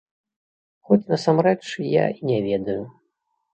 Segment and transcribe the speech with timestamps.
[0.91, 1.63] Хоць насамрэч
[2.01, 2.81] я і не ведаю.